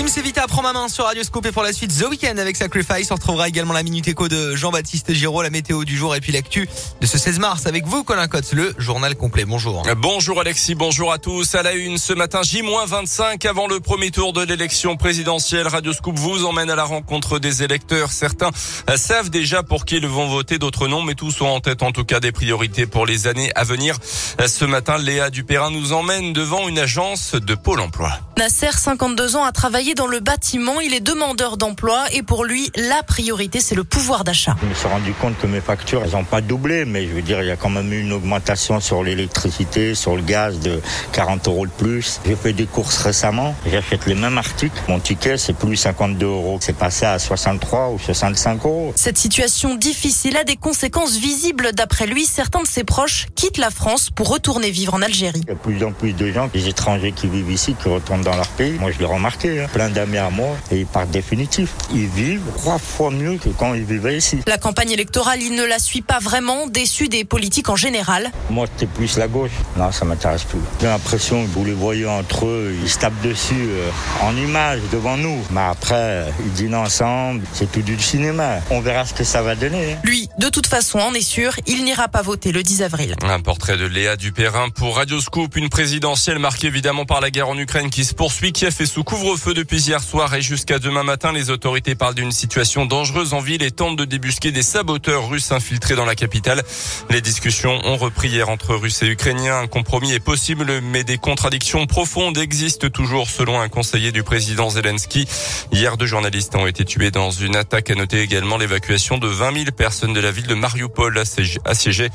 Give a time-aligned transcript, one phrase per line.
[0.00, 2.56] Gims Evita prend ma main sur Radio Scoop et pour la suite The Weeknd avec
[2.56, 3.10] Sacrifice.
[3.10, 6.32] On retrouvera également la Minute Éco de Jean-Baptiste Giraud, la météo du jour et puis
[6.32, 6.66] l'actu
[7.02, 9.44] de ce 16 mars avec vous, Colin Cotte, le journal complet.
[9.44, 9.82] Bonjour.
[9.98, 11.54] Bonjour Alexis, bonjour à tous.
[11.54, 15.68] À la une ce matin, J-25 avant le premier tour de l'élection présidentielle.
[15.68, 18.10] Radio Scoop vous emmène à la rencontre des électeurs.
[18.10, 18.52] Certains
[18.96, 21.92] savent déjà pour qui ils vont voter, d'autres non, mais tous ont en tête en
[21.92, 23.98] tout cas des priorités pour les années à venir.
[24.02, 28.18] Ce matin, Léa Dupérin nous emmène devant une agence de Pôle emploi.
[28.38, 30.80] Nasser, 52 ans, a travaillé dans le bâtiment.
[30.80, 34.56] Il est demandeur d'emploi et pour lui, la priorité, c'est le pouvoir d'achat.
[34.62, 37.22] Je me suis rendu compte que mes factures, elles n'ont pas doublé, mais je veux
[37.22, 40.80] dire, il y a quand même eu une augmentation sur l'électricité, sur le gaz de
[41.12, 42.20] 40 euros de plus.
[42.26, 43.54] J'ai fait des courses récemment.
[43.66, 44.80] J'achète les mêmes articles.
[44.88, 46.58] Mon ticket, c'est plus 52 euros.
[46.60, 48.92] C'est passé à 63 ou 65 euros.
[48.96, 51.70] Cette situation difficile a des conséquences visibles.
[51.72, 55.40] D'après lui, certains de ses proches quittent la France pour retourner vivre en Algérie.
[55.44, 57.88] Il y a de plus en plus de gens, des étrangers qui vivent ici, qui
[57.88, 58.72] retournent dans leur pays.
[58.78, 59.60] Moi, je l'ai remarqué.
[59.60, 59.66] Hein.
[59.72, 61.70] Plein d'amis à moi et ils partent définitif.
[61.92, 64.40] Ils vivent trois fois mieux que quand ils vivaient ici.
[64.46, 68.30] La campagne électorale, il ne la suit pas vraiment, déçu des politiques en général.
[68.50, 69.50] Moi, c'était plus la gauche.
[69.76, 70.58] Non, ça m'intéresse plus.
[70.80, 73.90] J'ai l'impression que vous les voyez entre eux, ils se tapent dessus euh,
[74.22, 75.38] en image devant nous.
[75.50, 77.42] Mais après, ils dînent ensemble.
[77.52, 78.56] C'est tout du cinéma.
[78.70, 79.92] On verra ce que ça va donner.
[79.92, 79.98] Hein.
[80.04, 83.16] Lui, de toute façon, en est sûr, il n'ira pas voter le 10 avril.
[83.22, 87.48] Un portrait de Léa Dupérin pour Radio Scoop, une présidentielle marquée évidemment par la guerre
[87.48, 90.78] en Ukraine qui se poursuit, qui a fait sous couvre-feu depuis hier soir et jusqu'à
[90.78, 91.32] demain matin.
[91.32, 95.52] Les autorités parlent d'une situation dangereuse en ville et tentent de débusquer des saboteurs russes
[95.52, 96.62] infiltrés dans la capitale.
[97.10, 99.58] Les discussions ont repris hier entre Russes et Ukrainiens.
[99.58, 104.70] Un compromis est possible, mais des contradictions profondes existent toujours selon un conseiller du président
[104.70, 105.28] Zelensky.
[105.72, 107.90] Hier, deux journalistes ont été tués dans une attaque.
[107.90, 111.22] À noter également l'évacuation de 20 000 personnes de la ville de Mariupol
[111.66, 112.08] assiégée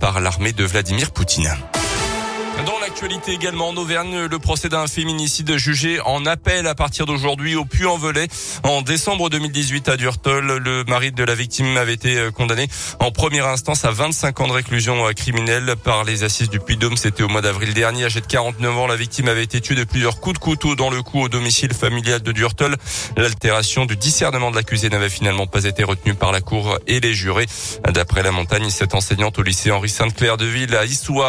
[0.00, 1.54] par l'armée de Vladimir Poutine.
[2.96, 7.66] L'actualité également en Auvergne, le procès d'un féminicide jugé en appel à partir d'aujourd'hui au
[7.66, 8.26] Puy-en-Velay.
[8.62, 13.10] En décembre 2018 à Durtol, le mari de la victime avait été euh, condamné en
[13.10, 16.96] première instance à 25 ans de réclusion euh, criminelle par les assises du Puy-de-Dôme.
[16.96, 18.06] C'était au mois d'avril dernier.
[18.06, 20.88] Âgée de 49 ans, la victime avait été tuée de plusieurs coups de couteau dans
[20.88, 22.76] le cou au domicile familial de Durtol.
[23.18, 27.12] L'altération du discernement de l'accusé n'avait finalement pas été retenue par la cour et les
[27.12, 27.46] jurés.
[27.92, 30.86] D'après la montagne, cette enseignante au lycée Henri Sainte-Claire de Ville à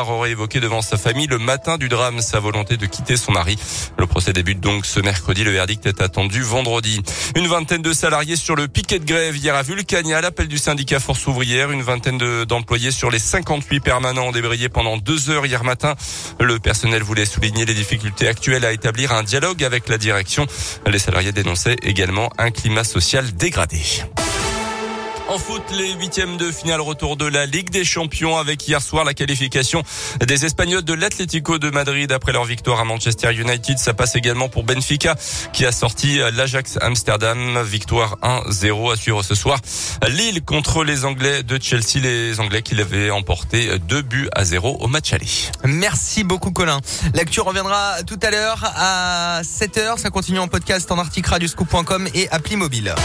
[0.09, 1.39] aurait évoqué devant sa famille le
[1.79, 3.57] du drame sa volonté de quitter son mari.
[3.97, 5.43] Le procès débute donc ce mercredi.
[5.43, 7.01] Le verdict est attendu vendredi.
[7.35, 10.99] Une vingtaine de salariés sur le piquet de grève hier à Vulcania, l'appel du syndicat
[10.99, 11.71] Force ouvrière.
[11.71, 15.95] Une vingtaine d'employés sur les 58 permanents ont débrayé pendant deux heures hier matin.
[16.39, 20.45] Le personnel voulait souligner les difficultés actuelles à établir un dialogue avec la direction.
[20.85, 23.81] Les salariés dénonçaient également un climat social dégradé.
[25.29, 29.03] En foot, les huitièmes de finale retour de la Ligue des Champions avec hier soir
[29.03, 29.83] la qualification
[30.25, 33.77] des Espagnols de l'Atlético de Madrid après leur victoire à Manchester United.
[33.77, 35.15] Ça passe également pour Benfica
[35.51, 37.61] qui a sorti l'Ajax Amsterdam.
[37.63, 39.59] Victoire 1-0 à suivre ce soir.
[40.07, 41.99] Lille contre les Anglais de Chelsea.
[42.01, 45.27] Les Anglais qui l'avaient emporté 2 buts à 0 au match aller.
[45.65, 46.79] Merci beaucoup Colin.
[47.15, 49.97] L'actu reviendra tout à l'heure à 7h.
[49.97, 52.95] Ça continue en podcast en article radioscoop.com et appli mobile.